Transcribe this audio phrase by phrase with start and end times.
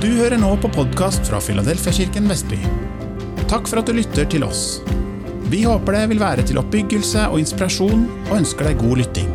[0.00, 2.56] Du hører nå på podkast fra Filadelfiakirken Vestby.
[3.50, 4.78] Takk for at du lytter til oss.
[5.52, 9.28] Vi håper det vil være til oppbyggelse og inspirasjon, og ønsker deg god lytting.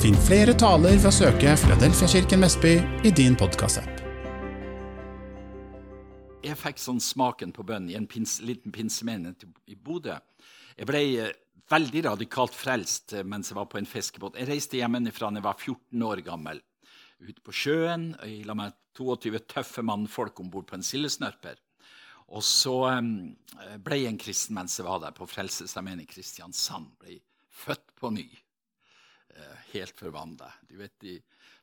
[0.00, 2.72] Finn flere taler ved å søke Filadelfiakirken Vestby
[3.04, 4.00] i din podkastapp.
[6.48, 10.16] Jeg fikk sånn smaken på bønn i en pins, liten pinsemenighet i Bodø.
[10.80, 11.36] Jeg ble eh,
[11.76, 14.40] veldig radikalt frelst eh, mens jeg var på en fiskebåt.
[14.40, 16.64] Jeg reiste hjemmefra da jeg var 14 år gammel
[17.20, 21.58] ute på sjøen jeg la med 22 tøffe mannfolk om bord på en sildesnørper.
[22.30, 22.76] Og så
[23.82, 26.92] ble jeg en kristen mens jeg var der, på Frelsesarmeen i Kristiansand.
[27.00, 27.18] Ble
[27.64, 28.28] født på ny.
[29.34, 30.50] Uh, helt forvandla.
[30.68, 31.16] Det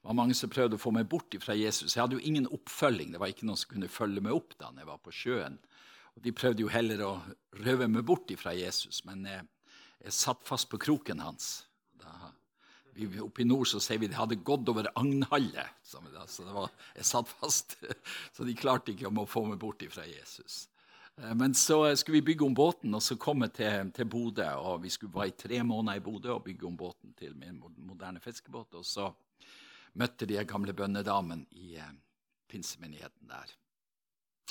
[0.04, 1.96] var mange som prøvde å få meg bort fra Jesus.
[1.96, 3.14] Jeg hadde jo ingen oppfølging.
[3.14, 5.60] Det var ikke noen som kunne følge meg opp da jeg var på sjøen.
[6.16, 7.14] Og De prøvde jo heller å
[7.62, 9.44] røve meg bort fra Jesus, men jeg,
[10.02, 11.67] jeg satt fast på kroken hans
[13.22, 15.76] Oppe i nord så sier vi de hadde gått over Agnhallet.
[15.86, 17.78] Så det var, jeg satt fast.
[18.36, 20.66] Så de klarte ikke å få meg bort fra Jesus.
[21.22, 24.50] Eh, men så skulle vi bygge om båten, og så kom jeg til, til Bodø.
[24.58, 27.62] og Vi skulle være i tre måneder i Bodø og bygge om båten til min
[27.78, 28.74] moderne fiskebåt.
[28.78, 29.12] Og så
[29.98, 31.96] møtte de gamle bønnedamene i eh,
[32.50, 33.56] pinsemenigheten der.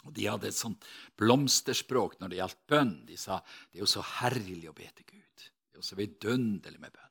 [0.05, 0.85] Og De hadde et sånt
[1.19, 2.95] blomsterspråk når det gjaldt bønn.
[3.09, 5.47] De sa det er jo så herlig å be til Gud.
[5.47, 7.06] Det er jo så vidunderlig med bønn.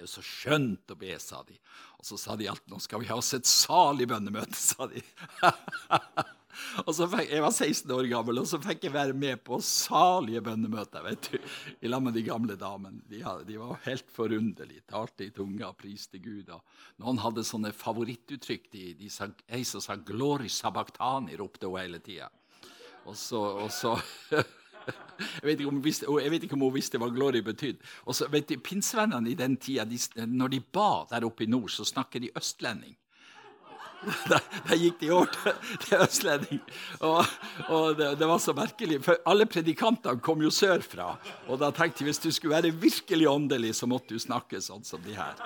[0.00, 1.58] Det er jo så skjønt å be, sa de.
[2.00, 5.02] Og så sa de at nå skal vi ha oss et salig bønnemøte, sa de.
[6.86, 9.58] og så fikk, Jeg var 16 år gammel, og så fikk jeg være med på
[9.60, 11.36] salige bønnemøter vet du,
[11.84, 13.04] i lag med de gamle damene.
[13.12, 14.86] De, de, var helt forunderlige.
[14.88, 16.48] Talte i tunga og priste Gud.
[16.48, 18.70] Og noen hadde sånne favorittuttrykk.
[18.72, 22.32] De, de sa, ei som sa 'Glory Sabachthani', ropte hun hele tida.
[23.04, 23.98] Og så, og så
[25.20, 27.84] Jeg vet, om jeg vet ikke om hun visste hva glory betydde.
[28.08, 31.50] Og så vet du, Pinsevennene i den tida, de, når de ba der oppe i
[31.50, 32.96] nord, så snakker de østlending.
[34.30, 36.60] Da, gikk de over til, til østlending.
[37.06, 37.20] Og,
[37.68, 41.12] og det, det, var så merkelig, for alle predikantene kom jo sørfra.
[41.48, 44.86] Og da tenkte jeg hvis du skulle være virkelig åndelig, så måtte du snakke sånn
[44.86, 45.40] som de her.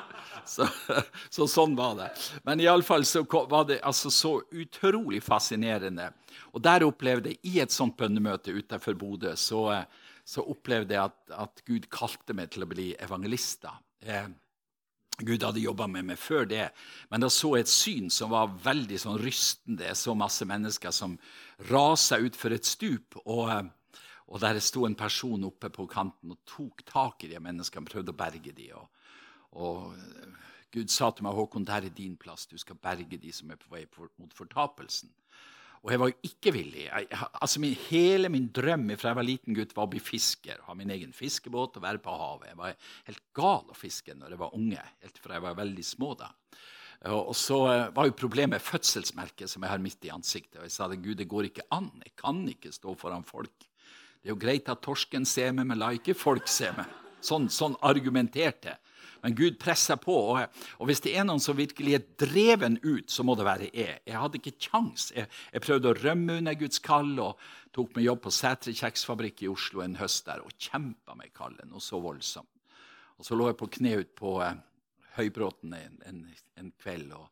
[0.46, 0.68] Så,
[1.36, 2.10] så sånn var det.
[2.46, 6.12] Men iallfall så var det altså så utrolig fascinerende
[6.54, 9.66] og der opplevde jeg, i et sånt bønnemøte utenfor Bodø, så,
[10.24, 13.66] så, opplevde jeg at, at, Gud kalte meg til å bli evangelist.
[14.04, 14.28] Eh,
[15.18, 16.64] Gud hadde jobba med meg før det,
[17.10, 19.86] men da så jeg et syn som var veldig sånn rystende.
[19.86, 21.18] Jeg så masse mennesker som
[21.70, 23.20] rasa utfor et stup.
[23.24, 23.70] og...
[24.24, 28.14] Og der sto en person oppe på kanten og tok tak i de menneskene, prøvde
[28.14, 28.70] å berge de.
[28.72, 28.86] Og,
[29.52, 29.92] og,
[30.74, 32.46] Gud sa til meg, 'Håkon, der er din plass.
[32.46, 33.84] Du skal berge de som er på vei
[34.18, 35.12] mot fortapelsen.'
[35.84, 36.86] Og jeg var jo ikke villig.
[36.86, 40.62] Jeg, altså min, hele min drøm fra jeg var liten gutt, var å bli fisker.
[40.64, 42.48] Ha min egen fiskebåt og være på havet.
[42.48, 42.78] Jeg var
[43.10, 46.14] helt gal å fiske når jeg var unge, helt fra jeg var veldig små.
[46.22, 46.30] da.
[47.12, 50.56] Og så eh, var jo problemet fødselsmerket som jeg har midt i ansiktet.
[50.62, 51.90] Og jeg sa det, Gud, det går ikke an.
[52.00, 53.68] Jeg kan ikke stå foran folk.
[54.24, 56.88] Det er jo greit at torsken ser meg, men la ikke folk se meg.
[57.24, 58.80] Sånn, sånn argumenterte jeg.
[59.24, 60.14] Men Gud presser på.
[60.34, 63.70] Og, og, hvis det er noen som virkelig er dreven ut, så må det være
[63.70, 64.02] jeg.
[64.04, 65.06] Jeg hadde ikke kjangs.
[65.16, 67.40] Jeg, jeg, prøvde å rømme under Guds kall og
[67.72, 71.64] tok meg jobb på Sætre kjeksfabrikk i Oslo en høst der og kjempa med kallet
[71.70, 72.50] noe så voldsomt.
[73.16, 74.60] Og så lå jeg på kne ut på eh,
[75.14, 76.20] Høybråten en, en,
[76.58, 77.30] en, kveld og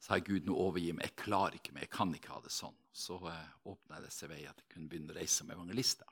[0.00, 1.10] sa Gud, nå overgi meg.
[1.10, 1.84] Jeg klarer ikke mer.
[1.84, 2.76] Jeg kan ikke ha det sånn.
[2.96, 6.08] Så eh, åpna det seg vei at jeg kunne begynne å reise som evangelister.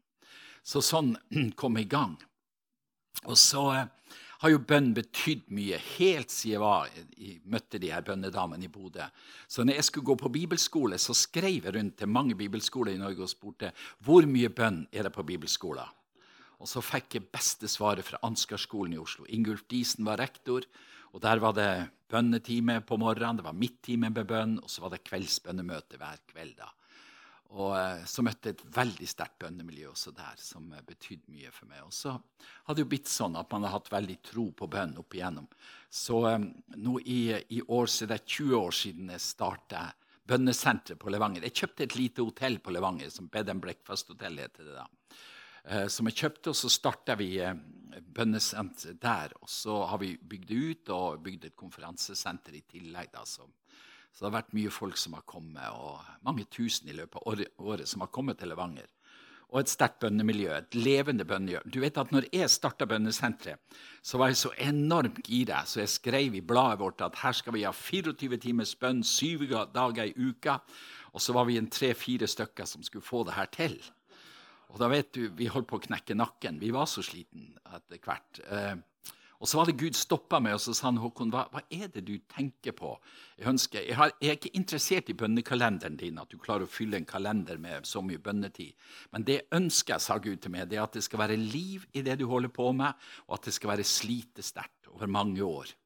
[0.67, 1.15] Så sånn
[1.61, 2.19] kom jeg i gang.
[3.25, 7.89] Og så eh, har jo bønn betydd mye helt siden jeg, var, jeg møtte de
[7.89, 9.07] her bønnedamene i Bodø.
[9.49, 13.01] Så når jeg skulle gå på bibelskole, så skrev jeg rundt til mange bibelskoler i
[13.01, 13.73] Norge og spurte
[14.05, 15.89] hvor mye bønn er det på bibelskolen.
[16.61, 19.25] Og så fikk jeg beste svaret fra Ansgarskolen i Oslo.
[19.33, 20.69] Ingulf Diesen var rektor.
[21.13, 24.93] og Der var det bønnetime på morgenen, det var midttime med bønn, og så var
[24.93, 26.57] det kveldsbønnemøte hver kveld.
[26.61, 26.69] da.
[27.55, 31.53] Og eh, så møtte jeg et veldig sterkt bønnemiljø også der, som eh, betydde mye
[31.55, 31.85] for meg.
[31.87, 34.97] Og så hadde det jo blitt sånn at man har hatt veldig tro på bønn
[34.99, 35.47] opp igjennom.
[35.95, 37.21] Så um, nå i,
[37.55, 39.85] i, år så er det 20 år siden jeg starta
[40.27, 41.47] bønnesenteret på Levanger.
[41.47, 44.89] Jeg kjøpte et lite hotell på Levanger, som Bed and Breakfast Hotel heter det da.
[45.65, 47.55] Uh, som jeg kjøpte, og så starta vi uh,
[48.03, 49.39] bønnesenter der.
[49.39, 53.15] Og så har vi bygd det ut og bygd et konferansesenter i tillegg.
[53.15, 53.55] da, som
[54.15, 57.67] så det har vært mye folk som har kommet, og mange tusen i løpet av
[57.67, 58.87] året som har kommet til Levanger.
[59.51, 61.61] Og et sterkt bønnemiljø, et levende bønnemiljø.
[61.71, 63.61] Du vet at når jeg starta bønnesenteret,
[64.03, 67.55] så var jeg så enormt gira, så jeg skrev i bladet vårt at her skal
[67.55, 69.45] vi ha 24 timers bønn syv
[69.75, 70.59] dager i uka.
[71.15, 73.79] Og så var vi en tre-fire stykker som skulle få det her til.
[74.75, 76.59] Og da vet du, Vi holdt på å knekke nakken.
[76.59, 78.43] Vi var så sliten etter hvert.
[79.45, 81.91] Og så var det Gud stoppa meg og så sa han, Håkon, hva, hva, er
[81.93, 82.95] det du tenker på?
[83.37, 86.73] Jeg, ønsker, jeg, har, jeg, er ikke interessert i bønnekalenderen din, at du klarer å
[86.73, 88.73] fylle en kalender med så mye bønnetid.
[89.13, 92.01] Men det jeg, sa Gud til meg, det er at det skal være liv i
[92.07, 92.97] det du holder på med,
[93.29, 95.77] og at det skal være slitesterkt over mange år.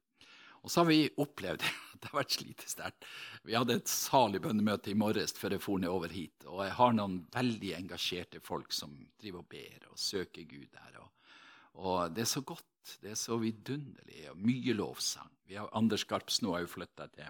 [0.63, 3.11] Og så har vi opplevd at det har vært slitesterkt.
[3.43, 6.47] Vi hadde et salig bønnemøte i morges før jeg for ned over hit.
[6.47, 10.99] Og jeg har noen veldig engasjerte folk som driver og ber og søker Gud der.
[11.03, 11.33] Og,
[11.75, 12.68] og det er så godt
[13.01, 14.29] det er så vidunderlig.
[14.31, 15.29] og Mye lovsang.
[15.49, 17.29] Vi har Anders Garps nå har jo flytta til,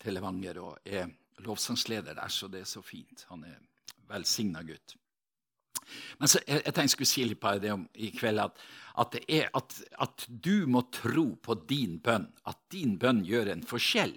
[0.00, 1.10] til Levanger og er
[1.44, 3.24] lovsangsleder der, så det er så fint.
[3.30, 3.58] Han er
[4.10, 4.96] velsigna gutt.
[6.18, 8.64] Men så, jeg, jeg tenkte jeg skulle si litt på det om, i kveld, at,
[9.02, 12.28] at, er at, at, du må tro på din bønn.
[12.50, 14.14] At din bønn gjør en forskjell.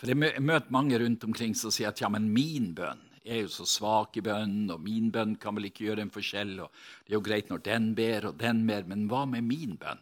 [0.00, 3.44] For Jeg møter mange rundt omkring som sier at ja, men min bønn jeg er
[3.44, 6.56] jo så svak i bønn, og min bønn kan vel ikke gjøre en forskjell.
[6.64, 6.70] og
[7.04, 10.00] Det er jo greit når den ber, og den ber, men hva med min bønn?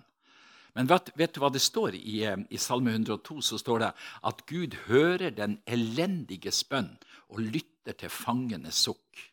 [0.75, 3.41] Men vet, vet du hva det står i, eh, i, Salme 102?
[3.43, 3.91] Så står det
[4.31, 6.95] at Gud hører den elendiges bønn
[7.29, 9.27] og lytter til fangenes sukk.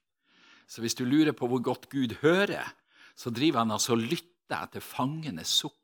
[0.68, 2.74] Så hvis du lurer på hvor godt Gud hører,
[3.16, 5.76] så driver han altså og lytter etter fangenes sukk.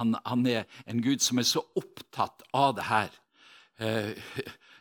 [0.00, 3.14] Han, han, er en Gud som er så opptatt av det her.
[3.78, 4.16] Eh,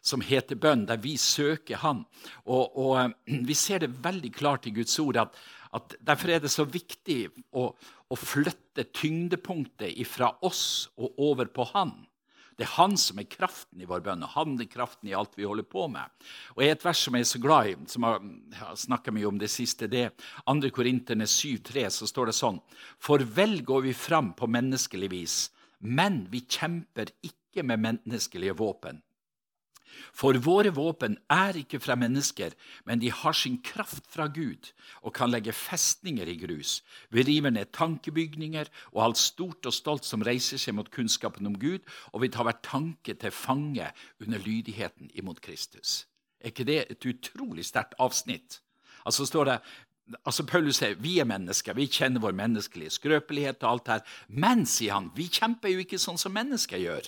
[0.03, 2.03] som heter bønn, der vi søker Han.
[2.45, 6.43] Og, og eh, Vi ser det veldig klart i Guds ord at, at derfor er
[6.43, 11.95] det så viktig å, å flytte tyngdepunktet fra oss og over på Han.
[12.57, 15.33] Det er han som er kraften i vår bønn, og han er kraften i alt
[15.37, 16.11] vi holder på med.
[16.53, 19.39] Og et vers som jeg er så glad i, som jeg har snakka mye om
[19.41, 20.69] det siste, det er 2.
[20.75, 22.59] Korinterne 7,3, så står det sånn
[23.01, 25.37] For vel går vi fram på menneskelig vis,
[25.81, 29.01] men vi kjemper ikke med menneskelige våpen.
[30.13, 32.53] For våre våpen er ikke fra mennesker,
[32.85, 36.81] men de har sin kraft fra Gud og kan legge festninger i grus.
[37.09, 41.57] Vi river ned tankebygninger og alt stort og stolt som reiser seg mot kunnskapen om
[41.59, 41.81] Gud,
[42.13, 43.89] og vi tar hver tanke til fange
[44.21, 46.03] under lydigheten imot Kristus.
[46.43, 48.59] Er ikke det et utrolig sterkt avsnitt?
[49.05, 49.57] Altså står det,
[50.25, 54.07] altså Paulus sier vi er mennesker, vi kjenner vår menneskelige skrøpelighet og alt det her.
[54.27, 57.07] Men, sier han, vi kjemper jo ikke sånn som mennesker gjør.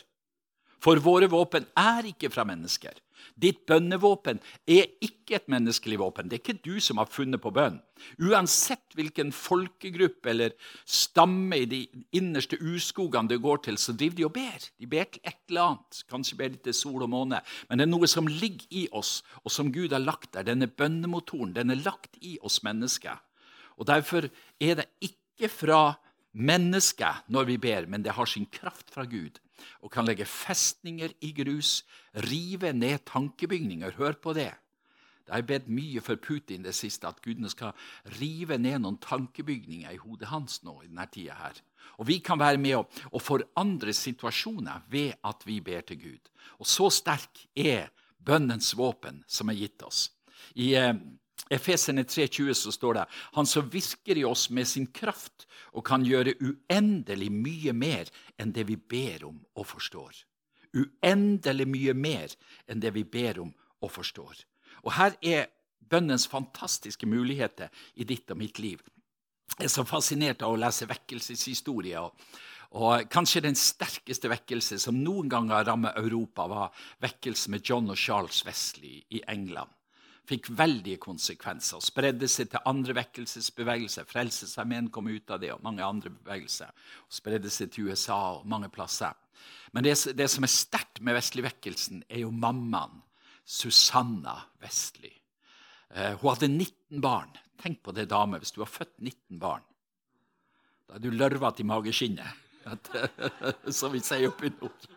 [0.84, 2.98] For våre våpen er ikke fra mennesker.
[3.36, 4.38] Ditt bønnevåpen
[4.70, 6.30] er ikke et menneskelig våpen.
[6.30, 7.82] Det er ikke du som har funnet på bønn.
[8.22, 10.56] Uansett hvilken folkegruppe eller
[10.88, 11.82] stamme i de
[12.16, 14.70] innerste urskogene det går til, så driver de og ber.
[14.80, 16.02] De ber til et eller annet.
[16.12, 17.42] Kanskje ber de til sol og måne.
[17.68, 20.48] Men det er noe som ligger i oss, og som Gud har lagt der.
[20.48, 23.20] Denne bønnemotoren den er lagt i oss mennesker.
[23.76, 24.30] Og Derfor
[24.62, 25.82] er det ikke fra
[26.36, 29.40] mennesket når vi ber, men det har sin kraft fra Gud
[29.82, 31.80] og kan legge festninger i grus,
[32.28, 33.96] rive ned tankebygninger.
[33.98, 34.52] Hør på det.
[35.26, 37.74] Det har jeg bedt mye for Putin det siste, at gudene skal
[38.20, 40.76] rive ned noen tankebygninger i hodet hans nå.
[40.84, 41.62] i denne tida her.
[41.98, 46.30] Og Vi kan være med å, forandre situasjoner ved at vi ber til Gud.
[46.60, 47.90] Og så sterk er
[48.20, 50.12] bønnens våpen som er gitt oss.
[50.54, 50.94] I eh,
[51.50, 53.06] Efesene 3,20 så står det
[53.38, 55.46] Han som virker i oss med sin kraft
[55.78, 58.10] og kan gjøre uendelig mye mer
[58.42, 60.24] enn det vi ber om og forstår.
[60.76, 62.34] Uendelig mye mer
[62.68, 63.54] enn det vi ber om
[63.84, 64.42] og forstår.
[64.84, 65.52] Og her er
[65.86, 68.82] bønnens fantastiske muligheter i ditt og mitt liv.
[69.60, 72.02] Jeg er så fascinert av å lese vekkelseshistorie.
[72.02, 72.26] Og,
[72.82, 77.94] og kanskje den sterkeste vekkelse som noen gang har rammet Europa, var vekkelsen med John
[77.94, 79.70] og Charles Wesley i England
[80.30, 81.78] fikk veldige konsekvenser.
[81.78, 84.08] og Spredde seg til andre vekkelsesbevegelser.
[84.10, 86.72] Frelsesarmeen kom ut av det, og mange andre bevegelser.
[87.06, 89.14] og Spredde seg til USA og mange plasser.
[89.74, 93.02] Men det, det som er sterkt med Vestlig-vekkelsen, er jo mammaen,
[93.46, 95.12] Susanna Vestli.
[95.94, 97.36] Eh, hun hadde 19 barn.
[97.62, 99.66] Tenk på det, dame, hvis du har født 19 barn.
[100.88, 102.45] Da er du lørvete i mageskinnet.
[103.80, 104.88] Som vi sier oppe i nord.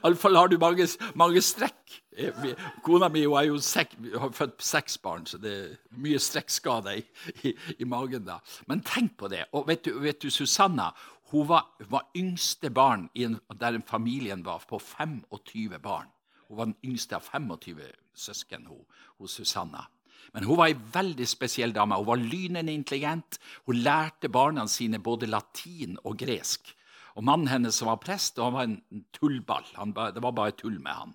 [0.00, 0.86] Iallfall har du mange,
[1.18, 1.96] mange strekk.
[2.84, 7.04] Kona mi er jo sek, har født seks barn, så det er mye strekkskader i,
[7.48, 8.24] i, i, magen.
[8.28, 8.38] da.
[8.68, 9.46] Men tenk på det.
[9.52, 10.92] Og vet du, vet du Susanna
[11.32, 16.10] hun var, var yngste barn en, der familien var på 25 barn.
[16.48, 17.80] Hun var den yngste av 25
[18.12, 18.84] søsken, hun,
[19.16, 19.86] hun Susanna.
[20.32, 21.98] Men hun var ei veldig spesiell dame.
[22.00, 23.40] Hun var lynende intelligent.
[23.68, 26.74] Hun lærte barna sine både latin og gresk.
[27.18, 29.66] Og Mannen hennes som var prest, han var en tullball.
[29.76, 31.12] Han, det var bare tull med han.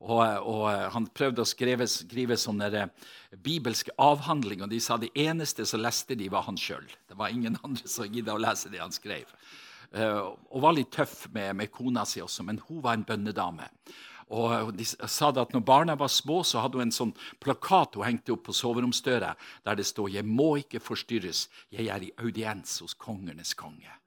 [0.00, 5.10] Og, og Han prøvde å skrive, skrive sånne eh, bibelske avhandlinger, og de sa det
[5.18, 6.86] eneste som leste de, var han sjøl.
[7.08, 9.28] Det var ingen andre som gidda å lese det han skrev.
[9.90, 13.66] Uh, og var litt tøff med, med kona si også, men hun var en bønnedame.
[14.30, 17.96] Og De sa det at når barna var små, så hadde hun en sånn plakat
[17.98, 19.34] hun hengte opp på soveromsdøra,
[19.64, 23.98] der det står 'Jeg må ikke forstyrres, jeg er i audiens hos kongenes konge'.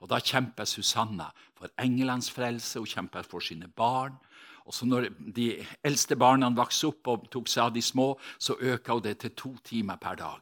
[0.00, 4.18] Og Da kjemper Susanna for englenes frelse, hun kjemper for sine barn.
[4.66, 8.54] Og så når de eldste barna vokste opp og tok seg av de små, så
[8.60, 10.40] øka hun det til to timer per dag.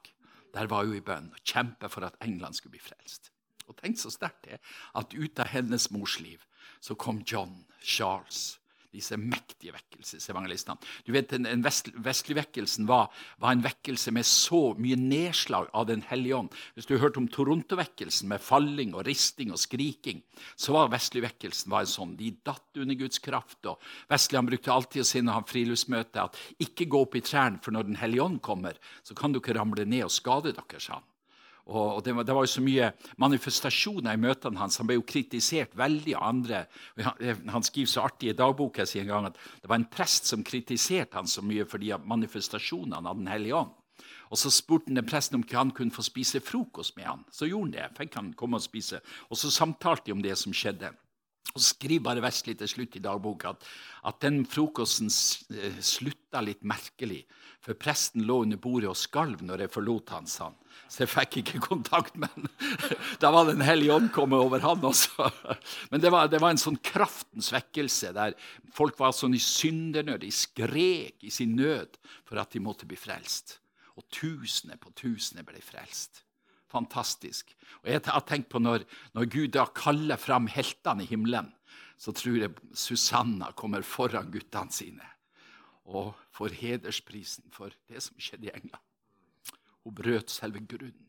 [0.54, 3.30] Der var hun i bønn og kjempet for at England skulle bli frelst.
[3.68, 4.58] Og tenk så sterkt det
[4.94, 6.38] at ut av hennes mors liv
[6.80, 8.58] så kom John Charles
[8.96, 10.80] disse mektige vekkelsesevangelistene.
[11.06, 15.86] Du vet, Den vest, vestlige vekkelsen var, var, en vekkelse med så mye nedslag av
[15.86, 16.54] Den hellige ånd.
[16.74, 20.22] Hvis du hørte om Toronto-vekkelsen med falling og risting og skriking,
[20.56, 22.16] så var vestlig vekkelsen var en sånn.
[22.18, 23.60] De datt under Guds kraft.
[23.66, 27.24] og Vestlig han brukte alltid å si når han friluftsmøte at ikke gå opp i
[27.24, 30.52] trærne, for når Den hellige ånd kommer, så kan du ikke ramle ned og skade
[30.56, 31.06] dere, sa han.
[31.66, 34.76] Og det var, det var, jo så mye manifestasjoner i møtene hans.
[34.78, 36.60] Han ble jo kritisert veldig av andre.
[37.02, 40.30] Han, han skriver så artig i dagboka si en gang at det var en prest
[40.30, 43.74] som kritiserte han så mye for de manifestasjonene av Den hellige ånd.
[44.30, 47.26] Og Så spurte han presten om ikke han kunne få spise frokost med han.
[47.30, 47.98] Så gjorde han det.
[47.98, 49.00] fikk han komme Og spise.
[49.30, 50.92] Og så samtalte de om det som skjedde.
[51.54, 53.64] Og så skriver bare Vestli til slutt i dagboka at,
[54.04, 55.08] at den frokosten
[55.54, 57.24] eh, slutta litt merkelig.
[57.64, 60.58] For presten lå under bordet og skalv når jeg forlot han, sa han.
[60.88, 62.48] Så jeg fikk ikke kontakt med han.
[63.22, 65.30] Da var Den hellige ånd kommet over han også.
[65.90, 68.36] Men det var, det var en sånn kraftens vekkelse der
[68.76, 70.22] folk var sånn i syndernød.
[70.22, 73.58] De skrek i sin nød for at de måtte bli frelst.
[73.96, 76.22] Og tusener på tusener ble frelst.
[76.70, 77.52] Fantastisk.
[77.82, 78.84] Og jeg har tenkt på når,
[79.16, 81.52] når Gud da kaller fram heltene i himmelen,
[81.96, 85.12] så tror jeg Susanna kommer foran guttene sine
[85.86, 88.85] og får hedersprisen for det som skjedde i England.
[89.86, 91.02] Hun brøt selve grunnen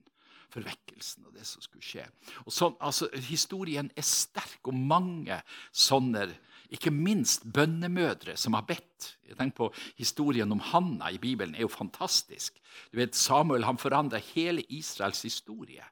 [0.47, 2.05] for vekkelsen og det som skulle skje.
[2.45, 5.41] Og så, altså, Historien er sterk, og mange
[5.75, 6.29] sånne
[6.73, 9.13] ikke minst bønnemødre som har bedt.
[9.27, 9.67] Jeg tenker på
[9.99, 12.57] Historien om Hanna i Bibelen er jo fantastisk.
[12.91, 15.85] Du vet, Samuel han forandra hele Israels historie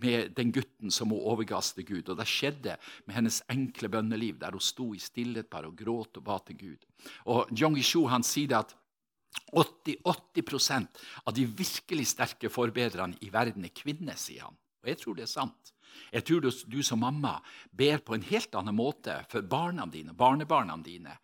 [0.00, 2.08] med den gutten som hun overgass til Gud.
[2.08, 6.16] Og det skjedde med hennes enkle bønneliv, der hun sto i stillhet bare og gråt
[6.16, 6.86] og ba til Gud.
[7.26, 8.76] Og Jong Ishu han sier at
[9.52, 10.88] 80, 80
[11.24, 14.56] av de virkelig sterke forbedrerne i verden er kvinner, sier han.
[14.82, 15.72] Og jeg tror det er sant.
[16.10, 17.36] Jeg tror du, du som mamma
[17.76, 21.16] ber på en helt annen måte for barna dine, barnebarna dine.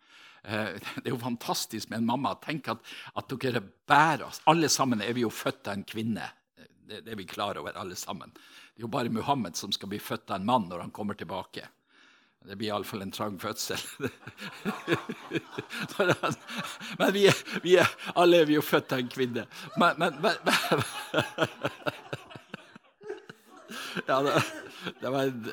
[0.43, 2.35] Eh, det er jo fantastisk med en mamma.
[2.43, 2.83] Tenk at,
[3.15, 4.41] at dere bærer oss.
[4.51, 6.29] Alle sammen er vi jo født av en kvinne.
[6.57, 8.31] Det, det er vi klar over, alle sammen.
[8.31, 11.17] Det er jo bare Muhammed som skal bli født av en mann når han kommer
[11.19, 11.67] tilbake.
[12.45, 13.79] Det blir iallfall en trang fødsel.
[16.99, 19.43] men vi er, vi er, alle er vi jo født av en kvinne.
[19.77, 20.35] Men, men, men
[24.07, 24.43] ja, det,
[25.01, 25.45] det, var en,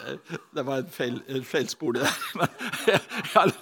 [0.55, 2.15] det var en feil, en feil spor, det der.
[3.35, 3.53] Men,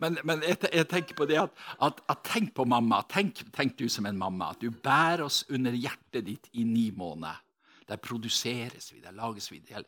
[0.00, 3.02] men, men jeg, jeg, tenker på det at, at, at Tenk på mamma.
[3.12, 4.54] Tenk, tenk, du som en mamma.
[4.54, 7.42] At du bærer oss under hjertet ditt i ni måneder.
[7.86, 9.60] Der produseres vi, der lages vi.
[9.62, 9.84] Det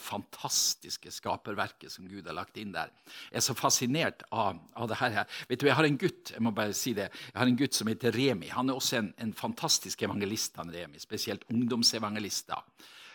[0.00, 2.92] fantastiske skaperverket som Gud har lagt inn der.
[3.30, 5.20] Jeg er så fascinert av, av det her.
[5.48, 7.76] Vet du, Jeg har en gutt jeg må bare si det, jeg har en gutt
[7.76, 8.48] som heter Remi.
[8.48, 10.56] Han er også en, en fantastisk evangelist.
[10.56, 12.62] han Remi, Spesielt ungdomsevangelister.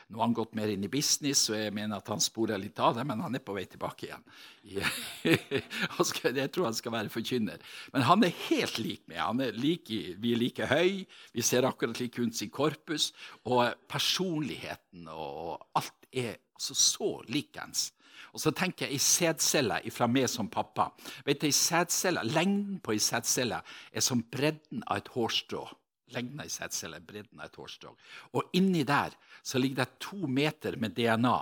[0.09, 2.79] Nå har han gått mer inn i business, og jeg mener at han sporer litt
[2.81, 4.23] av det, men han er på vei tilbake igjen.
[6.39, 7.61] jeg tror han skal være forkynner.
[7.93, 9.21] Men han er helt lik meg.
[9.21, 11.03] Er like, vi er like høy,
[11.35, 13.11] vi ser akkurat like ut i korpus,
[13.45, 17.91] og personligheten og alt er altså så likens.
[18.33, 20.89] Og så tenker jeg i sædceller fra meg som pappa.
[21.25, 21.53] Vet du,
[22.33, 23.61] Lengden på ei sædcelle
[23.93, 25.67] er som bredden av et hårstrå
[26.15, 27.95] lengden i sædceller, bredden av et hårstrå.
[28.33, 31.39] Og inni der så ligger det to meter med DNA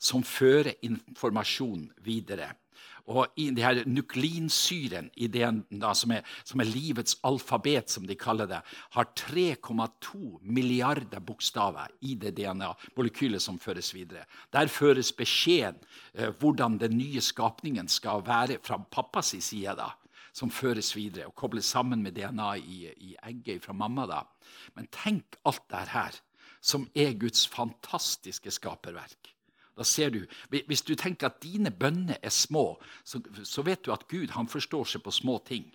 [0.00, 2.54] som fører informasjon videre.
[3.10, 8.14] Og i de her Nuklinsyren, i DNA, som, er, som er livets alfabet, som de
[8.18, 8.60] kaller det,
[8.94, 14.26] har 3,2 milliarder bokstaver i det DNA-molekylet som føres videre.
[14.52, 15.80] Der føres beskjeden
[16.14, 19.74] eh, hvordan den nye skapningen skal være fra pappas side.
[19.76, 19.90] da
[20.40, 24.06] som føres videre og kobles sammen med DNA i, i egget fra mamma.
[24.08, 24.22] da.
[24.76, 26.16] Men tenk alt det her,
[26.60, 29.34] som er Guds fantastiske skaperverk.
[29.76, 33.92] Da ser du, Hvis du tenker at dine bønner er små, så, så vet du
[33.92, 35.70] at Gud han forstår seg på små ting.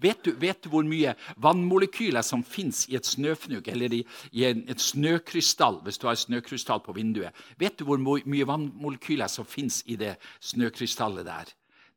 [0.00, 4.44] Vet du, vet du, hvor mye vannmolekyler som fins i et snøfnugg eller i, i
[4.44, 5.80] en, et snøkrystall?
[5.82, 7.32] hvis du har et snøkrystall på vinduet?
[7.58, 11.54] Vet du hvor mye vannmolekyler som fins i det snøkrystallet der?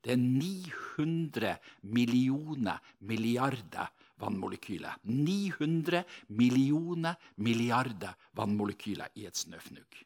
[0.08, 4.96] Det er 900 millioner milliarder vannmolekyler.
[5.04, 6.04] 900
[6.40, 10.04] millioner milliarder vannmolekyler i et snøfnugg.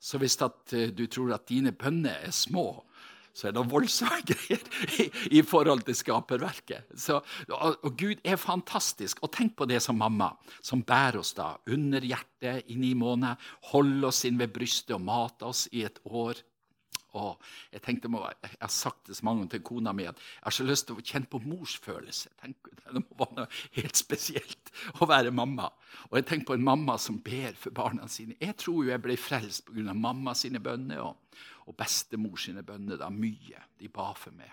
[0.00, 2.84] Så hvis uh, du tror at dine bønner er små,
[3.34, 4.64] så er det voldsomme greier
[4.98, 5.08] i,
[5.38, 6.88] i, forhold til skaperverket.
[6.96, 7.20] Så,
[7.52, 9.20] og, og, Gud er fantastisk.
[9.22, 10.32] Og tenk på det som mamma,
[10.62, 13.36] som bærer oss da under hjertet i ni måneder,
[13.70, 16.40] holder oss inn ved brystet og mater oss i et år.
[17.16, 17.40] Og
[17.72, 20.56] jeg tenkte, jeg har sagt det så mange ganger til kona mi at jeg har
[20.58, 22.32] så lyst til å kjenne på morsfølelse.
[22.42, 25.70] Tenk, det må være noe helt spesielt å være mamma.
[26.10, 28.36] Og jeg tenker på en mamma som ber for barna sine.
[28.42, 29.94] Jeg tror jo jeg ble frelst pga.
[29.94, 33.00] mamma sine bønner og, og bestemor sine bønner.
[33.00, 33.64] da Mye.
[33.80, 34.52] De ba for meg.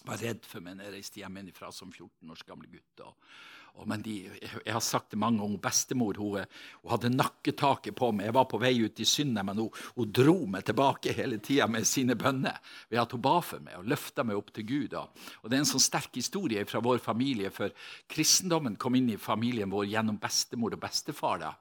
[0.00, 3.06] Var redd for meg når jeg reiste hjemmefra som 14 års gammel gutt.
[3.06, 3.14] og
[3.88, 6.44] men de, jeg har sagt det mange ganger, bestemor hun,
[6.82, 8.28] hun, hadde nakketaket på meg.
[8.28, 11.68] Jeg var på vei ut i syndet, men hun, hun dro meg tilbake hele tida
[11.70, 12.58] med sine bønner
[12.90, 14.98] ved at hun ba for meg og løfta meg opp til Gud.
[14.98, 17.72] Og Det er en sånn sterk historie fra vår familie, for
[18.10, 21.40] kristendommen kom inn i familien vår gjennom bestemor og bestefar.
[21.40, 21.54] da.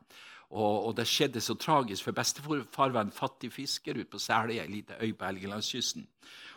[0.50, 4.64] Og, og, det skjedde så tragisk, for bestefar var en fattig fisker ute på Selje,
[4.64, 6.08] ei lita øy på Helgelandskysten.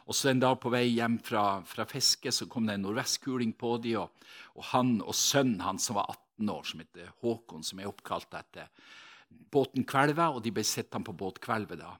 [0.06, 3.52] Og så En dag på vei hjem fra, fra fiske så kom det en nordvestkuling
[3.58, 4.02] på dem.
[4.02, 7.90] Og, og, han og sønnen hans som var 18 år, som heter Håkon, som er
[7.90, 8.70] oppkalt etter
[9.52, 11.94] båten kvelva, og de ble sittende på båtkvelvet da.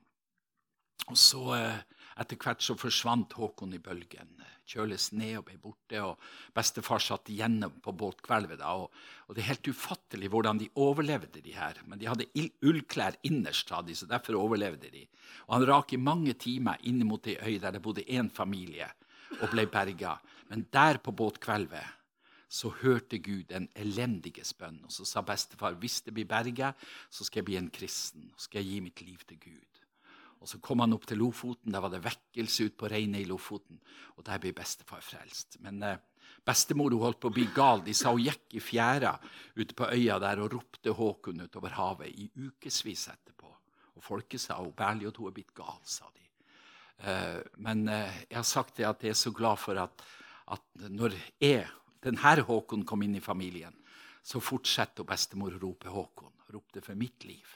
[1.13, 1.83] Og så eh,
[2.21, 4.35] Etter hvert så forsvant Håkon i bølgen.
[4.69, 6.01] Kjøles ned og ble borte.
[6.05, 6.21] og
[6.55, 8.61] Bestefar satt igjen på båtkvelvet.
[8.61, 8.93] da, og,
[9.27, 11.81] og, Det er helt ufattelig hvordan de overlevde, de her.
[11.89, 12.29] Men de hadde
[12.69, 15.07] ullklær innerst, sa de, så derfor overlevde de.
[15.49, 18.93] Og Han rak i mange timer inn mot ei øy der det bodde én familie,
[19.41, 20.19] og ble berga.
[20.53, 21.89] Men der på båtkvelvet
[22.53, 24.85] så hørte Gud den elendige bønn.
[24.85, 26.75] Og så sa bestefar hvis det blir berga,
[27.09, 28.31] så skal jeg bli en kristen.
[28.35, 29.72] og skal jeg gi mitt liv til Gud.
[30.43, 31.71] Og Så kom han opp til Lofoten.
[31.71, 33.79] Der var det vekkelse ut på reinet i Lofoten.
[34.19, 35.61] Og der ble bestefar frelst.
[35.63, 36.01] Men eh,
[36.43, 37.85] bestemor hun holdt på å bli gal.
[37.87, 39.15] De sa hun gikk i fjæra
[39.55, 43.53] ute på øya der og ropte Håkon utover havet i ukevis etterpå.
[43.95, 46.27] Og folket sa hun at hun er blitt gal, sa de.
[47.07, 50.05] Eh, men eh, jeg har sagt det at jeg er så glad for at,
[50.51, 51.69] at når jeg,
[52.03, 53.79] denne Håkon kom inn i familien,
[54.23, 56.35] så fortsetter bestemor å rope Håkon.
[56.53, 57.47] Ropte for mitt liv.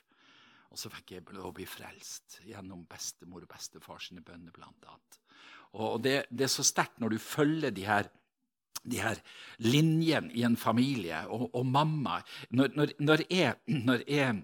[0.76, 4.84] Og så fikk jeg lov å bli frelst gjennom bestemor og bestefar sine bønner, blant
[4.84, 5.16] annet.
[5.80, 8.10] Og det, det er så sterkt når du følger de her,
[8.84, 9.22] de her
[9.64, 11.22] linjene i en familie.
[11.32, 12.18] Og, og mamma
[12.50, 13.56] når, når, når, jeg,
[13.88, 14.36] når, jeg,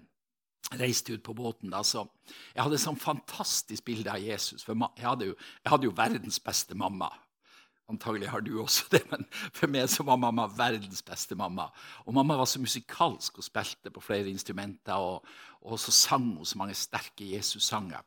[0.81, 2.07] reiste ut på båten, da, så
[2.55, 4.65] Jeg hadde et sånn fantastisk bilde av Jesus.
[4.65, 7.11] For jeg hadde, jo, jeg hadde jo verdens beste mamma.
[7.91, 11.67] Antagelig har du også det, men for meg så var mamma verdens beste mamma.
[12.07, 15.25] Og mamma var så musikalsk og spilte på flere instrumenter, og,
[15.61, 18.03] og så sang hun så mange sterke Jesus-sanger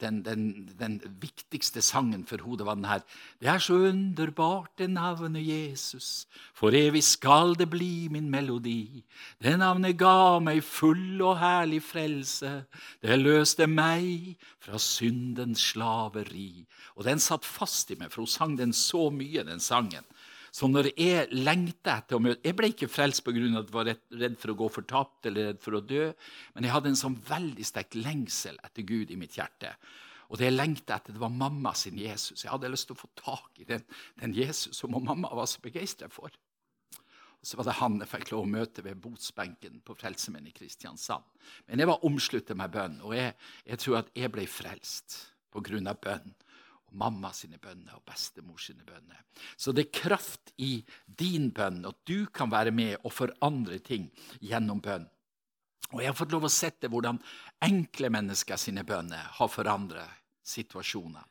[0.00, 0.42] den, den,
[0.78, 3.02] den, viktigste sangen for hodet var den her.
[3.40, 9.04] Det er så underbart, det navnet Jesus, for evig skal det bli min melodi.
[9.42, 12.52] Det navnet ga meg full og herlig frelse,
[13.02, 16.66] det løste meg fra syndens slaveri.
[16.96, 20.04] Og den satt fast i meg, for hun sang den så mye, den sangen.
[20.56, 23.36] Så når jeg lengta etter å møte Jeg ble ikke frelst pga.
[23.58, 23.90] at jeg var
[24.22, 26.12] redd for å gå fortapt eller redd for å dø,
[26.54, 29.74] men jeg hadde en sånn veldig sterk lengsel etter Gud i mitt hjerte.
[30.30, 32.42] Og det jeg lengta etter, det var mamma sin Jesus.
[32.42, 33.84] Jeg hadde lyst til å få tak i den,
[34.18, 36.32] den Jesus som mamma var så begeistra for.
[36.96, 40.56] Og Så var det han jeg fikk lov å møte ved botsbenken på Frelsemenn i
[40.56, 41.22] Kristiansand.
[41.68, 45.20] Men jeg var omsluttet med bønn, og jeg, jeg tror at jeg ble frelst
[45.52, 46.32] på grunn av bønn
[46.86, 49.20] og mamma sine bønner og bestemor sine bønner.
[49.56, 54.08] Så det er kraft i din bønn, og du kan være med og forandre ting
[54.40, 55.06] gjennom bønn.
[55.92, 57.18] Og Jeg har fått lov å sette hvordan
[57.62, 61.22] enkle mennesker sine bønner har forandret situasjoner.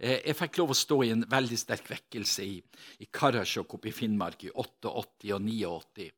[0.00, 2.56] Eh, jeg fikk lov å stå i en veldig sterk vekkelse i,
[3.04, 6.08] i Karasjok oppe i Finnmark i 88 og 89.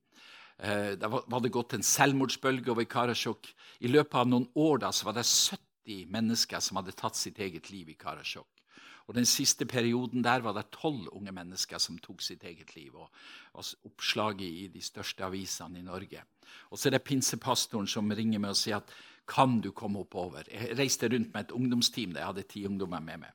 [0.62, 3.50] Eh, da var det gått en selvmordsbølge over Karasjok.
[3.82, 7.42] I løpet av noen år da, så var det 70 mennesker som hadde tatt sitt
[7.42, 8.61] eget liv i Karasjok.
[9.06, 12.94] Og Den siste perioden der var det tolv unge mennesker som tok sitt eget liv.
[12.94, 13.10] og
[13.52, 16.22] var Oppslaget i de største avisene i Norge.
[16.70, 18.92] Og så er det pinsepastoren som ringer meg og sier at
[19.26, 20.44] kan du komme oppover?
[20.50, 22.16] Jeg reiste rundt med et ungdomsteam.
[22.16, 23.32] Jeg hadde ti ungdommer med meg.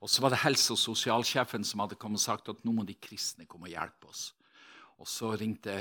[0.00, 2.86] Og så var det helse- og sosialsjefen som hadde kommet og sagt at nå må
[2.86, 4.32] de kristne komme og hjelpe oss.
[4.98, 5.76] Og så ringte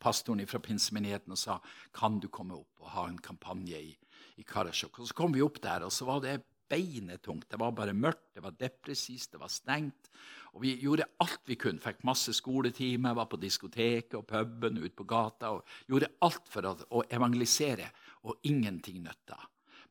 [0.00, 1.58] pastoren fra pinsemenigheten og sa
[1.94, 3.92] kan du komme opp og ha en kampanje i,
[4.38, 5.00] i Karasjok.
[5.00, 7.48] Og så kom vi opp der, og så var det beinetungt.
[7.50, 10.10] Det var bare mørkt, det var depressivt, det var stengt.
[10.54, 11.82] Og vi gjorde alt vi kunne.
[11.82, 15.54] Fikk masse skoletimer, var på diskoteket og puben ute på gata.
[15.56, 17.90] og Gjorde alt for å evangelisere,
[18.24, 19.38] og ingenting nytta.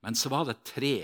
[0.03, 0.97] Men så var det tre,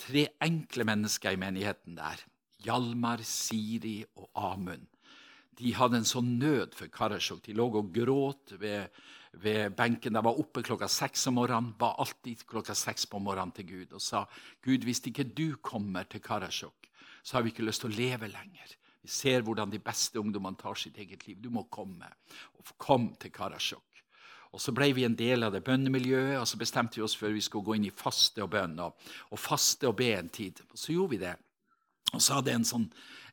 [0.00, 2.24] tre enkle mennesker i menigheten der.
[2.64, 4.88] Hjalmar, Siri og Amund.
[5.60, 7.42] De hadde en sånn nød for Karasjok.
[7.44, 8.88] De lå og gråt ved,
[9.32, 10.14] ved benken.
[10.14, 13.92] Jeg var oppe klokka seks om morgenen, ba alltid klokka seks på morgenen til Gud
[13.96, 14.24] og sa
[14.64, 16.90] Gud, hvis ikke du kommer til Karasjok,
[17.22, 18.76] så har vi ikke lyst til å leve lenger.
[19.00, 21.38] Vi ser hvordan de beste ungdommene tar sitt eget liv.
[21.40, 22.08] Du må komme.
[22.58, 23.86] Og kom til Karasjok.
[24.52, 27.30] Og Så ble vi en del av det bønnemiljøet, og så bestemte vi oss for
[27.30, 28.78] vi skulle gå inn i faste og bønn.
[28.82, 28.98] Og,
[29.30, 30.60] og faste og be en tid.
[30.70, 31.36] Og Så gjorde vi det.
[32.16, 32.88] Og så hadde jeg en sånn,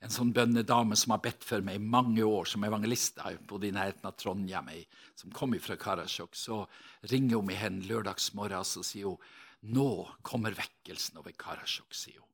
[0.06, 3.20] en sånn bønnedame som har bedt for meg i mange år som evangelist.
[3.50, 4.70] Bodde i nærheten av Trondheim,
[5.18, 6.38] som kom fra Karasjok.
[6.38, 6.62] Så
[7.10, 9.36] ringer hun meg hen lørdagsmorgen og så sier hun,
[9.74, 9.90] nå
[10.22, 11.94] kommer vekkelsen over Karasjok.
[11.96, 12.28] sier hun.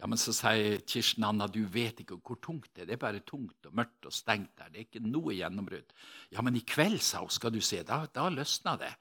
[0.00, 2.88] Ja, Men så sier Kirsten Anna du vet ikke hvor tungt det er.
[2.88, 4.70] Det er bare tungt og mørkt og stengt der.
[4.72, 5.92] Det er ikke noe gjennombrudd.
[6.32, 8.94] Ja, men i kveld, sa hun, skal du se, da, da løsna det.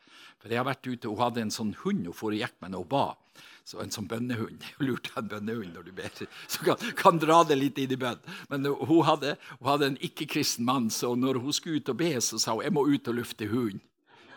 [0.44, 2.76] For jeg har vært ute, Hun hadde en sånn hund hun for og gikk med
[2.76, 3.06] når hun ba.
[3.70, 4.58] Så En sånn bønnehund.
[4.64, 6.14] Det er lurt å en bønnehund når du ber.
[6.50, 8.22] Så kan, kan dra det litt inn i bønn.
[8.50, 12.16] Men hun hadde, hun hadde en ikke-kristen mann, så når hun skulle ut og be,
[12.24, 13.84] så sa hun jeg må ut og lufte hund.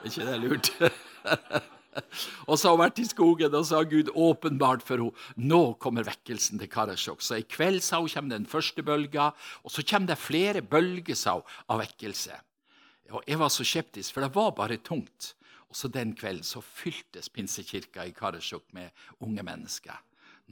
[0.03, 0.73] Er ikke det lurt?
[2.49, 5.25] Og så har hun vært i skogen, og så har Gud åpenbart for henne.
[5.37, 7.21] Nå kommer vekkelsen til Karasjok.
[7.21, 9.27] Så i kveld sa hun, kommer den første bølga,
[9.61, 12.39] og så kommer det flere bølger sa hun, av vekkelse.
[13.13, 15.35] Og Jeg var så skeptisk, for det var bare tungt.
[15.73, 18.93] Og så den kvelden så fyltes pinsekirka i Karasjok med
[19.25, 19.97] unge mennesker.